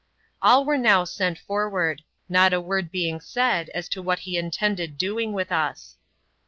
An 0.41 0.65
were 0.65 0.79
now 0.79 1.03
sent 1.03 1.37
forward; 1.37 2.01
not 2.27 2.53
a 2.53 2.59
word 2.59 2.89
being 2.89 3.19
said 3.21 3.69
as 3.69 3.87
to 3.89 4.01
what 4.01 4.17
he 4.17 4.35
intended 4.35 4.97
doing 4.97 5.31
with 5.31 5.51
us. 5.51 5.95